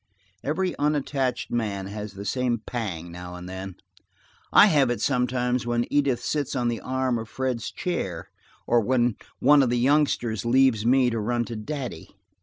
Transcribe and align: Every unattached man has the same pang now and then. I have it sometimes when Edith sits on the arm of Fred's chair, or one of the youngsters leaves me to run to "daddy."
Every 0.43 0.75
unattached 0.79 1.51
man 1.51 1.85
has 1.85 2.13
the 2.13 2.25
same 2.25 2.57
pang 2.65 3.11
now 3.11 3.35
and 3.35 3.47
then. 3.47 3.75
I 4.51 4.65
have 4.65 4.89
it 4.89 4.99
sometimes 4.99 5.67
when 5.67 5.85
Edith 5.93 6.23
sits 6.25 6.55
on 6.55 6.69
the 6.69 6.81
arm 6.81 7.19
of 7.19 7.29
Fred's 7.29 7.69
chair, 7.69 8.31
or 8.65 8.81
one 8.81 9.15
of 9.61 9.69
the 9.69 9.77
youngsters 9.77 10.43
leaves 10.43 10.87
me 10.87 11.11
to 11.11 11.19
run 11.19 11.45
to 11.45 11.55
"daddy." 11.55 12.15